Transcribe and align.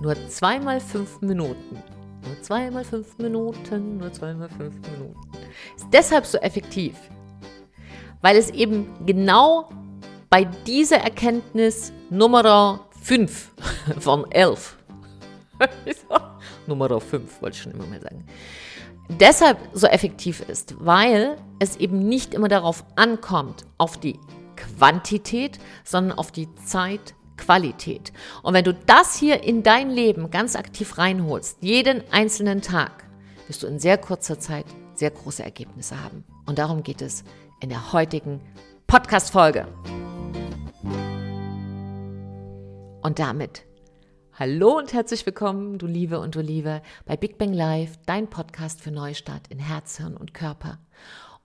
Nur 0.00 0.14
zweimal 0.28 0.80
fünf 0.80 1.20
Minuten. 1.20 1.82
Nur 2.26 2.42
zweimal 2.42 2.84
fünf 2.84 3.16
Minuten, 3.18 3.98
nur 3.98 4.12
zweimal 4.12 4.48
fünf 4.48 4.74
Minuten. 4.90 5.16
Ist 5.76 5.86
deshalb 5.92 6.26
so 6.26 6.38
effektiv, 6.38 6.96
weil 8.20 8.36
es 8.36 8.50
eben 8.50 8.88
genau 9.06 9.68
bei 10.28 10.44
dieser 10.44 10.98
Erkenntnis 10.98 11.92
Nummer 12.10 12.80
5 13.02 13.52
von 14.00 14.30
11, 14.30 14.76
Nummer 16.66 17.00
5 17.00 17.40
wollte 17.40 17.56
ich 17.56 17.62
schon 17.62 17.72
immer 17.72 17.86
mal 17.86 18.00
sagen, 18.00 18.26
deshalb 19.08 19.58
so 19.72 19.86
effektiv 19.86 20.40
ist, 20.48 20.74
weil 20.78 21.36
es 21.58 21.76
eben 21.76 22.00
nicht 22.00 22.34
immer 22.34 22.48
darauf 22.48 22.84
ankommt, 22.96 23.64
auf 23.78 23.98
die 23.98 24.18
Quantität, 24.56 25.58
sondern 25.84 26.18
auf 26.18 26.32
die 26.32 26.48
Zeitqualität. 27.36 28.12
Und 28.42 28.54
wenn 28.54 28.64
du 28.64 28.74
das 28.74 29.16
hier 29.16 29.42
in 29.42 29.62
dein 29.62 29.90
Leben 29.90 30.30
ganz 30.30 30.56
aktiv 30.56 30.98
reinholst, 30.98 31.58
jeden 31.60 32.02
einzelnen 32.10 32.62
Tag, 32.62 33.04
wirst 33.46 33.62
du 33.62 33.66
in 33.66 33.78
sehr 33.78 33.98
kurzer 33.98 34.38
Zeit 34.38 34.66
sehr 34.94 35.10
große 35.10 35.42
Ergebnisse 35.42 36.02
haben. 36.02 36.24
Und 36.46 36.58
darum 36.58 36.82
geht 36.82 37.02
es 37.02 37.22
in 37.60 37.68
der 37.68 37.92
heutigen 37.92 38.40
Podcast-Folge. 38.86 39.68
Und 43.02 43.18
damit 43.18 43.64
hallo 44.38 44.76
und 44.76 44.92
herzlich 44.92 45.24
willkommen, 45.24 45.78
du 45.78 45.86
Liebe 45.86 46.18
und 46.18 46.34
du 46.34 46.40
Liebe, 46.40 46.82
bei 47.06 47.16
Big 47.16 47.38
Bang 47.38 47.52
Live, 47.52 47.98
dein 48.04 48.28
Podcast 48.28 48.82
für 48.82 48.90
Neustart 48.90 49.48
in 49.48 49.58
Herz, 49.58 49.96
Hirn 49.96 50.16
und 50.16 50.34
Körper. 50.34 50.78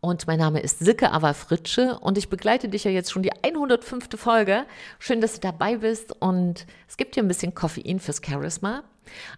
Und 0.03 0.25
mein 0.25 0.39
Name 0.39 0.59
ist 0.61 0.79
Silke 0.79 1.11
Ava 1.11 1.33
Fritsche 1.33 1.99
und 1.99 2.17
ich 2.17 2.27
begleite 2.27 2.67
dich 2.67 2.85
ja 2.85 2.91
jetzt 2.91 3.11
schon 3.11 3.21
die 3.21 3.31
105. 3.43 4.09
Folge. 4.15 4.65
Schön, 4.97 5.21
dass 5.21 5.35
du 5.35 5.41
dabei 5.41 5.77
bist 5.77 6.19
und 6.19 6.65
es 6.87 6.97
gibt 6.97 7.13
hier 7.13 7.21
ein 7.21 7.27
bisschen 7.27 7.53
Koffein 7.53 7.99
fürs 7.99 8.19
Charisma, 8.25 8.83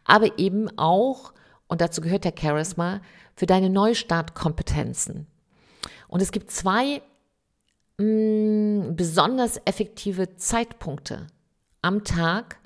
aber 0.06 0.39
eben 0.39 0.69
auch, 0.78 1.34
und 1.67 1.81
dazu 1.81 2.00
gehört 2.00 2.23
der 2.23 2.34
Charisma, 2.39 3.02
für 3.36 3.45
deine 3.45 3.69
Neustartkompetenzen. 3.69 5.28
Und 6.08 6.22
es 6.22 6.31
gibt 6.31 6.50
zwei 6.50 7.02
mh, 7.97 8.06
mm, 8.06 8.95
besonders 8.95 9.59
effektive 9.66 10.38
Zeitpunkte 10.38 11.28
am 11.81 12.06
Tag, 12.06 12.58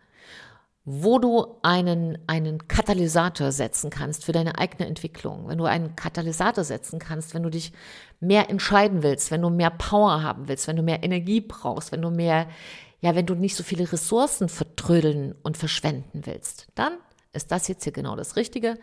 wo 0.90 1.20
du 1.20 1.58
einen, 1.64 2.18
einen 2.28 2.70
Katalysator 2.70 3.52
setzen 3.52 3.90
kannst 3.90 4.24
für 4.24 4.32
deine 4.32 4.58
eigene 4.58 4.88
Entwicklung. 4.88 5.50
Wenn 5.50 5.58
du 5.58 5.66
einen 5.66 5.98
Katalysator 5.98 6.64
setzen 6.64 6.98
kannst, 6.98 7.34
wenn 7.34 7.44
du 7.44 7.50
dich 7.50 7.74
mehr 8.22 8.50
entscheiden 8.50 9.04
willst, 9.04 9.30
wenn 9.30 9.42
du 9.42 9.50
mehr 9.50 9.70
Power 9.70 10.24
haben 10.24 10.48
willst, 10.48 10.66
wenn 10.66 10.78
du 10.78 10.84
mehr 10.84 11.04
Energie 11.04 11.42
brauchst, 11.42 11.92
wenn 11.92 12.02
du 12.02 12.10
mehr, 12.10 12.48
ja, 13.02 13.16
wenn 13.16 13.26
du 13.26 13.36
nicht 13.36 13.58
so 13.58 13.64
viele 13.64 13.92
Ressourcen 13.92 14.48
vertrödeln 14.48 15.36
und 15.44 15.58
verschwenden 15.58 16.26
willst, 16.26 16.68
dann 16.76 16.94
ist 17.34 17.52
das 17.52 17.68
jetzt 17.68 17.84
hier 17.84 17.92
genau 17.92 18.16
das 18.16 18.38
Richtige. 18.38 18.80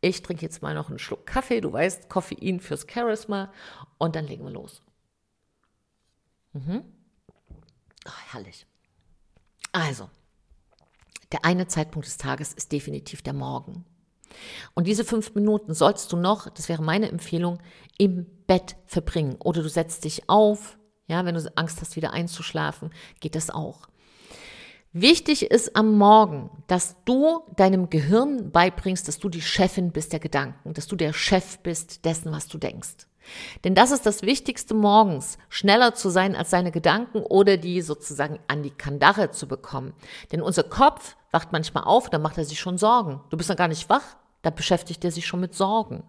Ich 0.00 0.22
trinke 0.22 0.42
jetzt 0.42 0.62
mal 0.62 0.74
noch 0.74 0.90
einen 0.90 1.00
Schluck 1.00 1.26
Kaffee, 1.26 1.60
du 1.60 1.72
weißt, 1.72 2.08
Koffein 2.08 2.60
fürs 2.60 2.86
Charisma 2.88 3.52
und 3.98 4.14
dann 4.14 4.28
legen 4.28 4.44
wir 4.44 4.52
los. 4.52 4.80
Mhm. 6.52 6.84
Oh, 8.06 8.30
herrlich. 8.30 8.64
Also, 9.72 10.08
der 11.32 11.44
eine 11.44 11.66
Zeitpunkt 11.66 12.06
des 12.06 12.16
Tages 12.16 12.52
ist 12.52 12.72
definitiv 12.72 13.22
der 13.22 13.32
Morgen. 13.32 13.84
Und 14.74 14.86
diese 14.86 15.04
fünf 15.04 15.34
Minuten 15.34 15.74
sollst 15.74 16.12
du 16.12 16.16
noch, 16.16 16.48
das 16.50 16.68
wäre 16.68 16.82
meine 16.82 17.08
Empfehlung, 17.08 17.58
im 17.98 18.26
Bett 18.46 18.76
verbringen. 18.86 19.36
Oder 19.42 19.62
du 19.62 19.68
setzt 19.68 20.04
dich 20.04 20.28
auf, 20.28 20.78
ja, 21.06 21.24
wenn 21.24 21.34
du 21.34 21.52
Angst 21.56 21.80
hast, 21.80 21.96
wieder 21.96 22.12
einzuschlafen, 22.12 22.90
geht 23.20 23.34
das 23.34 23.50
auch. 23.50 23.88
Wichtig 24.92 25.50
ist 25.50 25.76
am 25.76 25.96
Morgen, 25.96 26.50
dass 26.66 26.96
du 27.04 27.42
deinem 27.56 27.90
Gehirn 27.90 28.50
beibringst, 28.50 29.06
dass 29.06 29.18
du 29.18 29.28
die 29.28 29.42
Chefin 29.42 29.92
bist 29.92 30.12
der 30.12 30.20
Gedanken, 30.20 30.72
dass 30.72 30.86
du 30.86 30.96
der 30.96 31.12
Chef 31.12 31.58
bist 31.58 32.04
dessen, 32.04 32.32
was 32.32 32.48
du 32.48 32.56
denkst. 32.56 33.06
Denn 33.64 33.74
das 33.74 33.90
ist 33.90 34.06
das 34.06 34.22
Wichtigste 34.22 34.74
morgens, 34.74 35.38
schneller 35.48 35.94
zu 35.94 36.10
sein 36.10 36.36
als 36.36 36.50
seine 36.50 36.70
Gedanken 36.70 37.22
oder 37.22 37.56
die 37.56 37.80
sozusagen 37.82 38.38
an 38.48 38.62
die 38.62 38.70
Kandare 38.70 39.30
zu 39.30 39.48
bekommen. 39.48 39.92
Denn 40.32 40.42
unser 40.42 40.64
Kopf 40.64 41.16
wacht 41.30 41.52
manchmal 41.52 41.84
auf, 41.84 42.10
dann 42.10 42.22
macht 42.22 42.38
er 42.38 42.44
sich 42.44 42.60
schon 42.60 42.78
Sorgen. 42.78 43.20
Du 43.30 43.36
bist 43.36 43.48
noch 43.48 43.56
gar 43.56 43.68
nicht 43.68 43.88
wach, 43.88 44.16
da 44.42 44.50
beschäftigt 44.50 45.04
er 45.04 45.10
sich 45.10 45.26
schon 45.26 45.40
mit 45.40 45.54
Sorgen. 45.54 46.02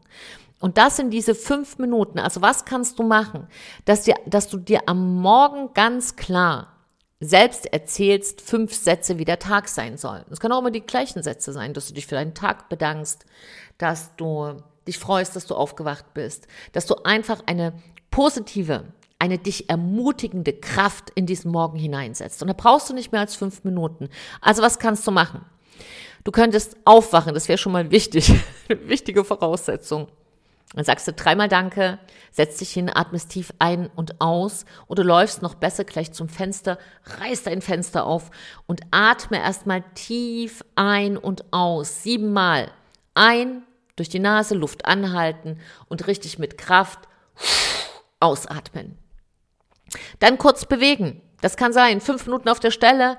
Und 0.59 0.78
das 0.78 0.97
sind 0.97 1.12
diese 1.12 1.35
fünf 1.35 1.78
Minuten. 1.78 2.19
Also 2.19 2.41
was 2.41 2.66
kannst 2.66 3.00
du 3.00 3.03
machen, 3.03 3.47
dass, 3.85 4.03
dir, 4.03 4.16
dass 4.25 4.50
du 4.50 4.58
dir 4.58 4.81
am 4.88 5.22
Morgen 5.22 5.74
ganz 5.74 6.16
klar 6.16 6.75
selbst 7.22 7.66
erzählst 7.74 8.41
fünf 8.41 8.74
Sätze, 8.74 9.18
wie 9.18 9.25
der 9.25 9.40
Tag 9.40 9.68
sein 9.68 9.97
soll. 9.97 10.25
Es 10.29 10.40
können 10.40 10.53
auch 10.53 10.59
immer 10.59 10.72
die 10.72 10.81
gleichen 10.81 11.22
Sätze 11.22 11.52
sein, 11.52 11.74
dass 11.74 11.88
du 11.88 11.94
dich 11.94 12.08
für 12.08 12.16
deinen 12.16 12.34
Tag 12.34 12.69
bedankst, 12.69 13.25
dass 13.78 14.16
du 14.16 14.56
dich 14.90 15.00
freust, 15.00 15.36
dass 15.36 15.46
du 15.46 15.56
aufgewacht 15.56 16.14
bist, 16.14 16.48
dass 16.74 16.86
du 16.86 16.96
einfach 17.04 17.42
eine 17.46 17.74
positive, 18.12 18.86
eine 19.20 19.38
dich 19.38 19.70
ermutigende 19.70 20.54
Kraft 20.54 21.12
in 21.16 21.26
diesen 21.26 21.52
Morgen 21.52 21.78
hineinsetzt. 21.78 22.42
Und 22.42 22.48
da 22.48 22.54
brauchst 22.54 22.90
du 22.90 22.94
nicht 22.94 23.12
mehr 23.12 23.22
als 23.22 23.36
fünf 23.36 23.64
Minuten. 23.64 24.10
Also 24.42 24.62
was 24.62 24.80
kannst 24.80 25.06
du 25.08 25.12
machen? 25.12 25.46
Du 26.24 26.32
könntest 26.32 26.76
aufwachen, 26.86 27.34
das 27.34 27.48
wäre 27.48 27.58
schon 27.58 27.72
mal 27.72 27.92
wichtig, 27.92 28.34
wichtige 28.68 29.24
Voraussetzung. 29.24 30.08
Dann 30.76 30.86
sagst 30.86 31.08
du 31.08 31.14
dreimal 31.14 31.48
Danke, 31.48 31.98
setzt 32.32 32.62
dich 32.62 32.72
hin, 32.72 32.92
atmest 32.94 33.32
tief 33.32 33.52
ein 33.58 33.90
und 33.96 34.22
aus 34.22 34.66
oder 34.88 35.04
läufst 35.04 35.42
noch 35.42 35.56
besser 35.56 35.84
gleich 35.84 36.12
zum 36.12 36.30
Fenster, 36.30 36.78
reißt 37.06 37.48
dein 37.48 37.62
Fenster 37.62 38.06
auf 38.06 38.30
und 38.68 38.82
atme 38.92 39.40
erstmal 39.40 39.84
tief 39.96 40.64
ein 40.76 41.18
und 41.18 41.52
aus. 41.52 42.04
Siebenmal. 42.04 42.72
Ein, 43.16 43.64
durch 44.00 44.10
die 44.10 44.20
Nase 44.20 44.56
Luft 44.56 44.86
anhalten 44.86 45.60
und 45.88 46.08
richtig 46.08 46.40
mit 46.40 46.58
Kraft 46.58 47.00
ausatmen. 48.20 48.98
Dann 50.20 50.38
kurz 50.38 50.66
bewegen. 50.66 51.22
Das 51.42 51.58
kann 51.58 51.74
sein, 51.74 52.02
fünf 52.02 52.26
Minuten 52.26 52.50
auf 52.50 52.59
der 52.59 52.72
Stelle 52.72 53.18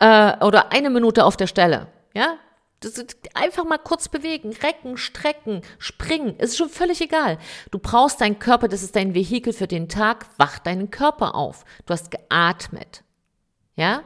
äh, 0.00 0.44
oder 0.44 0.72
eine 0.72 0.90
Minute 0.90 1.24
auf 1.24 1.36
der 1.36 1.46
Stelle. 1.46 1.88
Ja, 2.14 2.38
das 2.80 3.04
einfach 3.34 3.64
mal 3.64 3.78
kurz 3.78 4.08
bewegen, 4.08 4.52
recken, 4.52 4.96
strecken, 4.96 5.62
springen, 5.78 6.36
ist 6.38 6.56
schon 6.56 6.68
völlig 6.68 7.00
egal. 7.00 7.38
Du 7.70 7.78
brauchst 7.78 8.20
deinen 8.20 8.38
Körper, 8.38 8.68
das 8.68 8.82
ist 8.82 8.94
dein 8.94 9.14
Vehikel 9.14 9.52
für 9.52 9.66
den 9.66 9.88
Tag, 9.88 10.26
wach 10.36 10.58
deinen 10.60 10.90
Körper 10.90 11.34
auf. 11.34 11.64
Du 11.86 11.92
hast 11.92 12.10
geatmet. 12.10 13.02
Ja? 13.74 14.02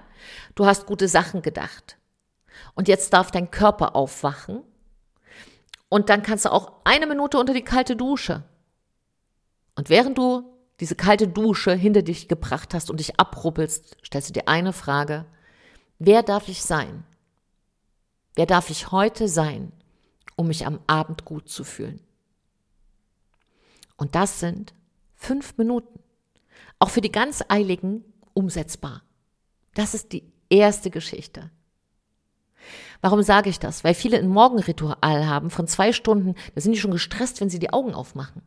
Du 0.55 0.66
hast 0.66 0.87
gute 0.87 1.06
Sachen 1.06 1.43
gedacht. 1.43 1.99
Und 2.75 2.88
jetzt 2.88 3.12
darf 3.12 3.31
dein 3.31 3.50
Körper 3.50 3.94
aufwachen 3.94 4.62
und 5.92 6.08
dann 6.08 6.22
kannst 6.22 6.47
du 6.47 6.50
auch 6.50 6.72
eine 6.84 7.06
Minute 7.06 7.38
unter 7.38 7.53
die 7.53 7.64
kalte 7.64 7.97
Dusche. 7.97 8.44
Und 9.75 9.91
während 9.91 10.16
du 10.16 10.50
diese 10.80 10.94
kalte 10.97 11.28
Dusche 11.28 11.75
hinter 11.75 12.00
dich 12.00 12.28
gebracht 12.28 12.72
hast 12.72 12.91
und 12.91 12.98
dich 12.98 13.20
abruppelst, 13.20 13.98
stellst 14.02 14.31
du 14.31 14.32
dir 14.32 14.48
eine 14.48 14.72
Frage. 14.72 15.26
Wer 15.98 16.22
darf 16.22 16.48
ich 16.48 16.62
sein? 16.62 17.04
Wer 18.34 18.47
darf 18.47 18.70
ich 18.70 18.91
heute 18.91 19.28
sein, 19.28 19.70
um 20.34 20.47
mich 20.47 20.64
am 20.64 20.81
Abend 20.86 21.26
gut 21.26 21.50
zu 21.50 21.62
fühlen? 21.62 22.00
Und 23.98 24.14
das 24.14 24.41
sind 24.41 24.72
fünf 25.14 25.58
Minuten. 25.58 26.00
Auch 26.78 26.88
für 26.88 27.02
die 27.02 27.12
ganz 27.12 27.44
Eiligen 27.48 28.02
umsetzbar. 28.32 29.02
Das 29.75 29.92
ist 29.92 30.12
die 30.14 30.32
erste 30.48 30.88
Geschichte. 30.88 31.50
Warum 33.00 33.23
sage 33.23 33.50
ich 33.50 33.59
das? 33.59 33.84
Weil 33.84 33.95
viele 33.95 34.19
ein 34.19 34.28
Morgenritual 34.28 35.27
haben 35.27 35.50
von 35.50 35.67
zwei 35.67 35.93
Stunden, 35.93 36.34
da 36.55 36.61
sind 36.61 36.73
die 36.73 36.81
schon 36.81 36.91
gestresst, 36.91 37.41
wenn 37.41 37.50
sie 37.50 37.59
die 37.59 37.73
Augen 37.73 37.95
aufmachen. 37.95 38.43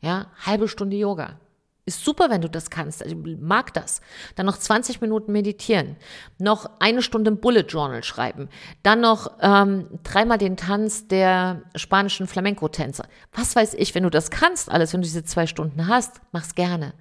Ja, 0.00 0.26
halbe 0.44 0.68
Stunde 0.68 0.96
Yoga. 0.96 1.38
Ist 1.86 2.04
super, 2.04 2.30
wenn 2.30 2.42
du 2.42 2.48
das 2.48 2.70
kannst. 2.70 3.04
Ich 3.04 3.16
mag 3.40 3.74
das. 3.74 4.00
Dann 4.36 4.46
noch 4.46 4.58
20 4.58 5.00
Minuten 5.00 5.32
meditieren. 5.32 5.96
Noch 6.38 6.70
eine 6.78 7.02
Stunde 7.02 7.30
im 7.30 7.40
Bullet 7.40 7.62
Journal 7.62 8.04
schreiben. 8.04 8.48
Dann 8.82 9.00
noch 9.00 9.32
ähm, 9.40 9.88
dreimal 10.04 10.38
den 10.38 10.56
Tanz 10.56 11.08
der 11.08 11.62
spanischen 11.74 12.26
Flamenco-Tänzer. 12.26 13.06
Was 13.32 13.56
weiß 13.56 13.74
ich, 13.74 13.94
wenn 13.94 14.04
du 14.04 14.10
das 14.10 14.30
kannst, 14.30 14.70
alles, 14.70 14.92
wenn 14.92 15.00
du 15.00 15.06
diese 15.06 15.24
zwei 15.24 15.46
Stunden 15.46 15.88
hast, 15.88 16.20
mach's 16.32 16.54
gerne. 16.54 16.92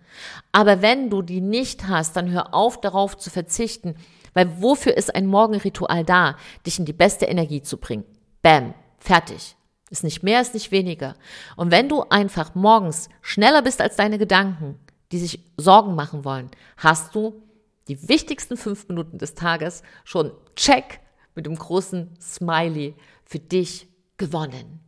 Aber 0.54 0.82
wenn 0.82 1.10
du 1.10 1.22
die 1.22 1.42
nicht 1.42 1.88
hast, 1.88 2.16
dann 2.16 2.32
hör 2.32 2.54
auf, 2.54 2.82
darauf 2.82 3.18
zu 3.18 3.30
verzichten 3.30 3.96
weil 4.40 4.62
wofür 4.62 4.96
ist 4.96 5.14
ein 5.14 5.28
Morgenritual 5.28 6.06
da? 6.06 6.38
Dich 6.66 6.80
in 6.80 6.86
die 6.86 6.94
beste 6.94 7.26
Energie 7.26 7.62
zu 7.62 7.76
bringen. 7.76 8.06
Bam, 8.42 8.74
fertig. 8.98 9.58
Ist 9.90 10.06
nicht 10.06 10.24
mehr, 10.24 10.40
ist 10.40 10.54
nicht 10.54 10.72
weniger. 10.72 11.16
Und 11.58 11.72
wenn 11.72 11.90
du 11.90 12.04
einfach 12.04 12.56
morgens 12.56 13.10
schneller 13.22 13.62
bist 13.62 13.82
als 13.82 13.98
deine 13.98 14.18
Gedanken, 14.18 14.80
die 15.12 15.20
sich 15.20 15.44
Sorgen 15.58 15.94
machen 15.94 16.24
wollen, 16.24 16.50
hast 16.78 17.14
du 17.16 17.44
die 17.90 18.08
wichtigsten 18.08 18.56
fünf 18.56 18.88
Minuten 18.88 19.18
des 19.18 19.36
Tages 19.36 19.84
schon 20.06 20.32
check 20.56 21.02
mit 21.36 21.46
dem 21.46 21.58
großen 21.58 22.16
Smiley 22.22 22.96
für 23.26 23.40
dich 23.40 23.90
gewonnen. 24.16 24.80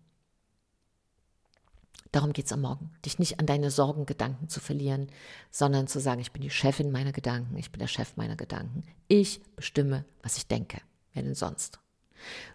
Darum 2.11 2.33
geht 2.33 2.45
es 2.47 2.51
am 2.51 2.61
Morgen, 2.61 2.91
dich 3.05 3.19
nicht 3.19 3.39
an 3.39 3.45
deine 3.45 3.71
Sorgengedanken 3.71 4.49
zu 4.49 4.59
verlieren, 4.59 5.07
sondern 5.49 5.87
zu 5.87 5.99
sagen, 5.99 6.19
ich 6.19 6.33
bin 6.33 6.41
die 6.41 6.49
Chefin 6.49 6.91
meiner 6.91 7.13
Gedanken, 7.13 7.57
ich 7.57 7.71
bin 7.71 7.79
der 7.79 7.87
Chef 7.87 8.17
meiner 8.17 8.35
Gedanken. 8.35 8.83
Ich 9.07 9.41
bestimme, 9.55 10.03
was 10.21 10.35
ich 10.35 10.47
denke. 10.47 10.81
Wer 11.13 11.23
denn 11.23 11.35
sonst? 11.35 11.79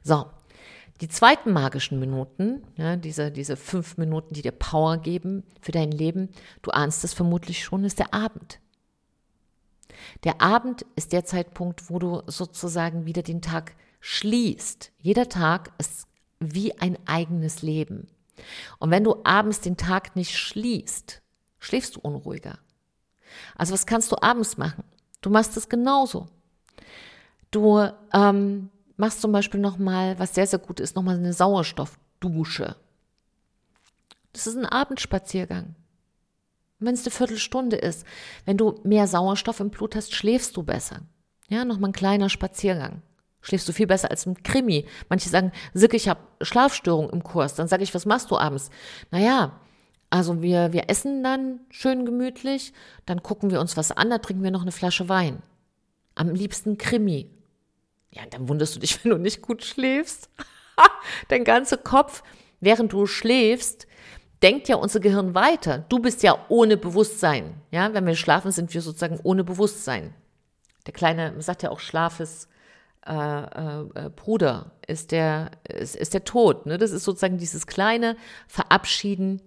So, 0.02 0.26
die 1.00 1.08
zweiten 1.08 1.52
magischen 1.52 1.98
Minuten, 1.98 2.62
ja, 2.76 2.96
diese, 2.96 3.30
diese 3.30 3.56
fünf 3.56 3.96
Minuten, 3.96 4.34
die 4.34 4.42
dir 4.42 4.52
Power 4.52 4.98
geben 4.98 5.42
für 5.60 5.72
dein 5.72 5.90
Leben, 5.90 6.30
du 6.62 6.70
ahnst 6.70 7.04
es 7.04 7.14
vermutlich 7.14 7.64
schon, 7.64 7.84
ist 7.84 7.98
der 7.98 8.12
Abend. 8.12 8.60
Der 10.24 10.40
Abend 10.40 10.84
ist 10.96 11.12
der 11.12 11.24
Zeitpunkt, 11.24 11.90
wo 11.90 11.98
du 11.98 12.22
sozusagen 12.26 13.06
wieder 13.06 13.22
den 13.22 13.40
Tag 13.42 13.74
schließt. 14.00 14.92
Jeder 14.98 15.28
Tag 15.28 15.72
ist 15.78 16.06
wie 16.40 16.78
ein 16.78 16.98
eigenes 17.06 17.62
Leben. 17.62 18.08
Und 18.78 18.90
wenn 18.90 19.04
du 19.04 19.20
abends 19.24 19.60
den 19.60 19.76
Tag 19.76 20.16
nicht 20.16 20.36
schließt, 20.36 21.22
schläfst 21.58 21.96
du 21.96 22.00
unruhiger. 22.00 22.58
Also 23.56 23.72
was 23.72 23.86
kannst 23.86 24.12
du 24.12 24.16
abends 24.20 24.56
machen? 24.56 24.84
Du 25.20 25.30
machst 25.30 25.56
es 25.56 25.68
genauso. 25.68 26.28
Du 27.50 27.88
ähm, 28.12 28.70
machst 28.96 29.20
zum 29.20 29.32
Beispiel 29.32 29.60
nochmal, 29.60 30.18
was 30.18 30.34
sehr, 30.34 30.46
sehr 30.46 30.58
gut 30.58 30.80
ist, 30.80 30.96
nochmal 30.96 31.16
eine 31.16 31.32
Sauerstoffdusche. 31.32 32.76
Das 34.32 34.46
ist 34.46 34.56
ein 34.56 34.66
Abendspaziergang. 34.66 35.74
Wenn 36.78 36.94
es 36.94 37.04
eine 37.04 37.10
Viertelstunde 37.10 37.76
ist, 37.76 38.04
wenn 38.44 38.58
du 38.58 38.78
mehr 38.84 39.06
Sauerstoff 39.06 39.60
im 39.60 39.70
Blut 39.70 39.96
hast, 39.96 40.14
schläfst 40.14 40.56
du 40.56 40.62
besser. 40.62 41.00
Ja, 41.48 41.64
nochmal 41.64 41.90
ein 41.90 41.94
kleiner 41.94 42.28
Spaziergang. 42.28 43.02
Schläfst 43.46 43.68
du 43.68 43.72
viel 43.72 43.86
besser 43.86 44.10
als 44.10 44.26
im 44.26 44.42
Krimi. 44.42 44.86
Manche 45.08 45.28
sagen, 45.28 45.52
Sicke, 45.72 45.96
ich 45.96 46.08
habe 46.08 46.18
Schlafstörung 46.40 47.08
im 47.10 47.22
Kurs. 47.22 47.54
Dann 47.54 47.68
sage 47.68 47.84
ich, 47.84 47.94
was 47.94 48.04
machst 48.04 48.32
du 48.32 48.36
abends? 48.36 48.70
Naja, 49.12 49.60
also 50.10 50.42
wir, 50.42 50.72
wir 50.72 50.90
essen 50.90 51.22
dann 51.22 51.60
schön 51.70 52.04
gemütlich, 52.04 52.72
dann 53.06 53.22
gucken 53.22 53.52
wir 53.52 53.60
uns 53.60 53.76
was 53.76 53.92
an, 53.92 54.10
da 54.10 54.18
trinken 54.18 54.42
wir 54.42 54.50
noch 54.50 54.62
eine 54.62 54.72
Flasche 54.72 55.08
Wein. 55.08 55.44
Am 56.16 56.30
liebsten 56.30 56.76
Krimi. 56.76 57.30
Ja, 58.10 58.22
dann 58.28 58.48
wunderst 58.48 58.74
du 58.74 58.80
dich, 58.80 59.04
wenn 59.04 59.12
du 59.12 59.18
nicht 59.18 59.42
gut 59.42 59.64
schläfst. 59.64 60.28
Dein 61.28 61.44
ganzer 61.44 61.76
Kopf, 61.76 62.24
während 62.58 62.92
du 62.92 63.06
schläfst, 63.06 63.86
denkt 64.42 64.66
ja 64.66 64.74
unser 64.74 64.98
Gehirn 64.98 65.36
weiter. 65.36 65.84
Du 65.88 66.00
bist 66.00 66.24
ja 66.24 66.36
ohne 66.48 66.76
Bewusstsein. 66.76 67.62
Ja, 67.70 67.94
wenn 67.94 68.06
wir 68.06 68.16
schlafen, 68.16 68.50
sind 68.50 68.74
wir 68.74 68.82
sozusagen 68.82 69.20
ohne 69.22 69.44
Bewusstsein. 69.44 70.14
Der 70.86 70.94
kleine, 70.94 71.40
sagt 71.40 71.62
ja 71.62 71.70
auch 71.70 71.78
Schlafes 71.78 72.46
äh, 72.46 72.55
äh, 73.06 74.06
äh, 74.06 74.10
Bruder 74.10 74.72
ist 74.86 75.12
der, 75.12 75.50
ist, 75.68 75.96
ist 75.96 76.14
der 76.14 76.24
Tod. 76.24 76.66
Ne? 76.66 76.78
Das 76.78 76.90
ist 76.90 77.04
sozusagen 77.04 77.38
dieses 77.38 77.66
kleine 77.66 78.16
Verabschieden 78.48 79.40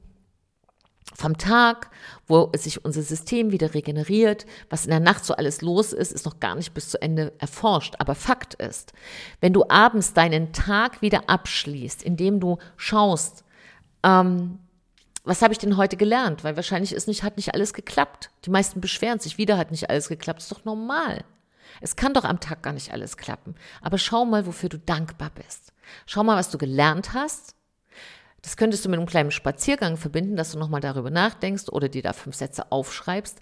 vom 1.16 1.38
Tag, 1.38 1.90
wo 2.28 2.52
sich 2.56 2.86
unser 2.86 3.02
System 3.02 3.52
wieder 3.52 3.74
regeneriert. 3.74 4.46
Was 4.70 4.86
in 4.86 4.92
der 4.92 5.00
Nacht 5.00 5.26
so 5.26 5.34
alles 5.34 5.62
los 5.62 5.92
ist, 5.92 6.12
ist 6.12 6.26
noch 6.26 6.40
gar 6.40 6.56
nicht 6.56 6.74
bis 6.74 6.90
zu 6.90 7.02
Ende 7.02 7.34
erforscht. 7.40 7.96
Aber 8.00 8.16
Fakt 8.16 8.54
ist, 8.56 8.94
wenn 9.42 9.54
du 9.54 9.66
abends 9.70 10.14
deinen 10.14 10.54
Tag 10.54 11.02
wieder 11.02 11.30
abschließt, 11.30 12.04
indem 12.04 12.40
du 12.40 12.58
schaust, 12.78 13.44
ähm, 14.04 14.60
was 15.24 15.42
habe 15.42 15.54
ich 15.54 15.60
denn 15.60 15.78
heute 15.78 15.98
gelernt? 15.98 16.44
Weil 16.44 16.56
wahrscheinlich 16.56 16.94
ist 16.94 17.08
nicht, 17.08 17.24
hat 17.24 17.38
nicht 17.38 17.54
alles 17.54 17.74
geklappt. 17.74 18.32
Die 18.46 18.50
meisten 18.50 18.82
beschweren 18.82 19.20
sich, 19.20 19.38
wieder 19.38 19.58
hat 19.58 19.72
nicht 19.72 19.90
alles 19.90 20.08
geklappt. 20.08 20.42
ist 20.42 20.52
doch 20.52 20.66
normal. 20.66 21.24
Es 21.82 21.96
kann 21.96 22.14
doch 22.14 22.24
am 22.24 22.40
Tag 22.40 22.62
gar 22.64 22.74
nicht 22.74 22.92
alles 22.92 23.18
klappen. 23.18 23.56
Aber 23.82 23.98
schau 23.98 24.26
mal, 24.26 24.46
wofür 24.46 24.70
du 24.70 24.80
dankbar 24.80 25.32
bist. 25.32 25.74
Schau 26.06 26.24
mal, 26.24 26.38
was 26.38 26.50
du 26.50 26.58
gelernt 26.58 27.14
hast 27.14 27.56
das 28.42 28.58
könntest 28.58 28.86
du 28.86 28.90
mit 28.90 29.00
einem 29.00 29.08
kleinen 29.08 29.32
Spaziergang 29.32 29.98
verbinden, 29.98 30.36
dass 30.36 30.52
du 30.52 30.60
nochmal 30.60 30.82
darüber 30.82 31.10
nachdenkst 31.10 31.70
oder 31.70 31.90
dir 31.90 32.02
da 32.02 32.14
fünf 32.14 32.36
Sätze 32.36 32.72
aufschreibst 32.72 33.40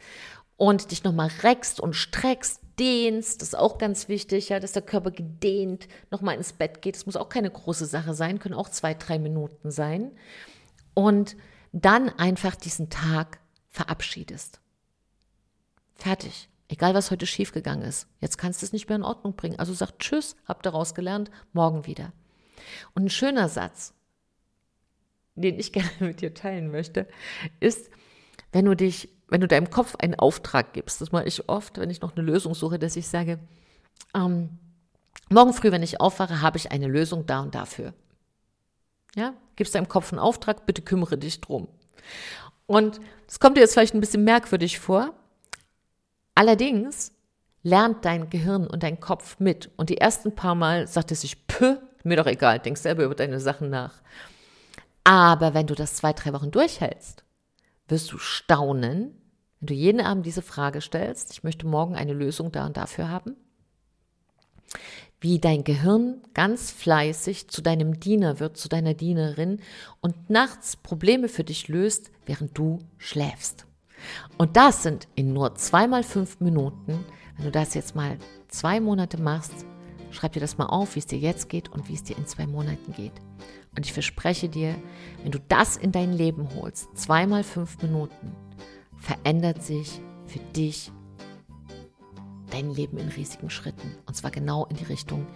und 0.56 0.92
dich 0.92 1.04
nochmal 1.04 1.30
reckst 1.44 1.80
und 1.80 1.94
streckst, 1.94 2.62
dehnst. 2.80 3.42
Das 3.42 3.50
ist 3.50 3.56
auch 3.56 3.78
ganz 3.78 4.08
wichtig, 4.08 4.50
ja, 4.50 4.60
dass 4.60 4.72
der 4.72 4.82
Körper 4.82 5.12
gedehnt 5.12 5.88
nochmal 6.10 6.36
ins 6.36 6.54
Bett 6.54 6.82
geht. 6.82 6.96
Das 6.96 7.06
muss 7.06 7.16
auch 7.16 7.30
keine 7.30 7.50
große 7.50 7.86
Sache 7.86 8.14
sein, 8.14 8.40
können 8.40 8.56
auch 8.56 8.70
zwei, 8.70 8.94
drei 8.94 9.20
Minuten 9.20 9.72
sein. 9.72 10.12
Und 10.94 11.36
dann 11.72 12.10
einfach 12.10 12.56
diesen 12.56 12.90
Tag 12.90 13.40
verabschiedest. 13.70 14.60
Fertig. 15.96 16.50
Egal, 16.70 16.94
was 16.94 17.12
heute 17.12 17.26
schiefgegangen 17.26 17.88
ist. 17.88 18.08
Jetzt 18.20 18.38
kannst 18.38 18.62
du 18.62 18.66
es 18.66 18.74
nicht 18.74 18.90
mehr 18.90 18.98
in 18.98 19.04
Ordnung 19.04 19.36
bringen. 19.36 19.58
Also 19.58 19.74
sag 19.74 20.00
Tschüss, 20.00 20.36
hab 20.46 20.64
daraus 20.64 20.94
gelernt, 20.96 21.32
morgen 21.54 21.86
wieder. 21.86 22.12
Und 22.94 23.06
ein 23.06 23.10
schöner 23.10 23.48
Satz, 23.48 23.94
den 25.36 25.58
ich 25.58 25.72
gerne 25.72 25.90
mit 26.00 26.22
dir 26.22 26.34
teilen 26.34 26.72
möchte, 26.72 27.08
ist, 27.60 27.90
wenn 28.52 28.66
du 28.66 28.76
dich, 28.76 29.10
wenn 29.30 29.42
du 29.42 29.48
deinem 29.48 29.70
Kopf 29.70 29.96
einen 29.98 30.16
Auftrag 30.16 30.74
gibst, 30.74 31.00
das 31.00 31.12
mache 31.12 31.26
ich 31.26 31.48
oft, 31.48 31.78
wenn 31.78 31.90
ich 31.90 32.02
noch 32.02 32.16
eine 32.16 32.26
Lösung 32.26 32.54
suche, 32.54 32.80
dass 32.80 32.96
ich 32.96 33.08
sage, 33.08 33.40
ähm, 34.14 34.58
morgen 35.30 35.54
früh, 35.54 35.72
wenn 35.72 35.84
ich 35.84 36.02
aufwache, 36.02 36.42
habe 36.42 36.58
ich 36.58 36.72
eine 36.72 36.88
Lösung 36.88 37.26
da 37.26 37.42
und 37.42 37.56
dafür. 37.56 37.94
Ja, 39.16 39.34
gibst 39.56 39.74
deinem 39.74 39.88
Kopf 39.88 40.12
einen 40.12 40.20
Auftrag, 40.20 40.66
bitte 40.66 40.82
kümmere 40.82 41.18
dich 41.18 41.42
drum. 41.42 41.68
Und 42.66 43.00
es 43.28 43.40
kommt 43.40 43.58
dir 43.58 43.62
jetzt 43.62 43.74
vielleicht 43.74 43.96
ein 43.96 44.02
bisschen 44.02 44.24
merkwürdig 44.24 44.80
vor. 44.80 45.14
Allerdings 46.38 47.14
lernt 47.64 48.06
dein 48.06 48.30
Gehirn 48.30 48.68
und 48.68 48.84
dein 48.84 49.00
Kopf 49.00 49.40
mit. 49.40 49.72
Und 49.76 49.90
die 49.90 49.98
ersten 49.98 50.36
paar 50.36 50.54
Mal 50.54 50.86
sagt 50.86 51.12
es 51.12 51.22
sich, 51.22 51.48
pö, 51.48 51.78
mir 52.04 52.16
doch 52.16 52.28
egal, 52.28 52.60
denk 52.60 52.78
selber 52.78 53.06
über 53.06 53.16
deine 53.16 53.40
Sachen 53.40 53.72
nach. 53.72 54.04
Aber 55.04 55.56
wenn 55.56 55.66
du 55.66 55.74
das 55.74 55.96
zwei, 55.96 56.14
drei 56.14 56.34
Wochen 56.34 56.52
durchhältst, 56.52 57.24
wirst 57.88 58.12
du 58.12 58.20
staunen, 58.20 59.20
wenn 59.60 59.66
du 59.66 59.74
jeden 59.74 60.00
Abend 60.00 60.28
diese 60.28 60.44
Frage 60.44 60.80
stellst, 60.80 61.32
ich 61.32 61.44
möchte 61.44 61.66
morgen 61.66 61.96
eine 61.96 62.14
Lösung 62.14 62.52
da 62.52 62.68
und 62.68 62.78
dafür 62.78 63.10
haben, 63.10 63.36
wie 65.20 65.40
dein 65.40 65.64
Gehirn 65.64 66.22
ganz 66.36 66.70
fleißig 66.70 67.48
zu 67.48 67.64
deinem 67.64 68.00
Diener 68.00 68.40
wird, 68.40 68.58
zu 68.58 68.70
deiner 68.70 68.94
Dienerin 68.94 69.60
und 70.02 70.30
nachts 70.30 70.76
Probleme 70.76 71.30
für 71.30 71.44
dich 71.44 71.68
löst, 71.68 72.12
während 72.28 72.56
du 72.56 72.78
schläfst. 73.00 73.67
Und 74.38 74.56
das 74.58 74.84
sind 74.84 75.08
in 75.16 75.34
nur 75.34 75.56
zweimal 75.56 76.04
fünf 76.04 76.40
Minuten, 76.40 77.06
wenn 77.36 77.46
du 77.46 77.52
das 77.52 77.74
jetzt 77.74 77.96
mal 77.96 78.18
zwei 78.48 78.80
Monate 78.80 79.22
machst, 79.22 79.66
schreib 80.12 80.34
dir 80.34 80.40
das 80.40 80.58
mal 80.58 80.68
auf, 80.68 80.96
wie 80.96 81.00
es 81.00 81.06
dir 81.06 81.20
jetzt 81.20 81.50
geht 81.50 81.70
und 81.70 81.90
wie 81.90 81.94
es 81.94 82.04
dir 82.04 82.18
in 82.18 82.26
zwei 82.26 82.48
Monaten 82.48 82.94
geht. 82.94 83.14
Und 83.76 83.86
ich 83.86 83.94
verspreche 83.94 84.50
dir, 84.50 84.76
wenn 85.22 85.32
du 85.32 85.40
das 85.40 85.78
in 85.78 85.92
dein 85.92 86.14
Leben 86.14 86.50
holst, 86.56 86.98
zweimal 86.98 87.44
fünf 87.44 87.82
Minuten, 87.82 88.36
verändert 88.98 89.62
sich 89.62 90.02
für 90.26 90.40
dich 90.56 90.92
dein 92.50 92.74
Leben 92.74 92.98
in 92.98 93.10
riesigen 93.10 93.50
Schritten. 93.50 93.96
Und 94.06 94.16
zwar 94.16 94.32
genau 94.32 94.66
in 94.66 94.78
die 94.78 94.86
Richtung, 94.86 95.28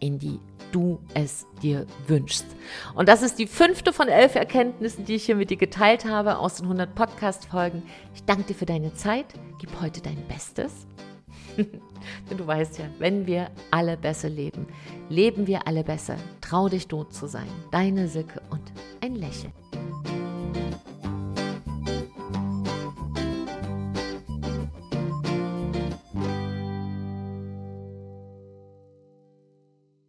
in 0.00 0.18
die 0.18 0.40
du 0.72 0.98
es 1.14 1.46
dir 1.62 1.86
wünschst. 2.06 2.46
Und 2.94 3.08
das 3.08 3.22
ist 3.22 3.38
die 3.38 3.46
fünfte 3.46 3.92
von 3.92 4.08
elf 4.08 4.34
Erkenntnissen, 4.34 5.04
die 5.04 5.14
ich 5.14 5.24
hier 5.24 5.36
mit 5.36 5.50
dir 5.50 5.56
geteilt 5.56 6.04
habe 6.04 6.38
aus 6.38 6.56
den 6.56 6.64
100 6.64 6.94
Podcast-Folgen. 6.94 7.82
Ich 8.14 8.24
danke 8.24 8.44
dir 8.44 8.54
für 8.54 8.66
deine 8.66 8.94
Zeit. 8.94 9.26
Gib 9.58 9.80
heute 9.80 10.00
dein 10.00 10.22
Bestes. 10.28 10.86
Denn 11.56 12.36
du 12.36 12.46
weißt 12.46 12.78
ja, 12.78 12.84
wenn 12.98 13.26
wir 13.26 13.50
alle 13.70 13.96
besser 13.96 14.28
leben, 14.28 14.66
leben 15.08 15.46
wir 15.46 15.66
alle 15.66 15.84
besser. 15.84 16.16
Trau 16.40 16.68
dich, 16.68 16.86
du 16.86 17.04
zu 17.04 17.26
sein. 17.26 17.48
Deine 17.70 18.08
Silke 18.08 18.40
und 18.50 18.62
ein 19.00 19.16
Lächeln. 19.16 19.52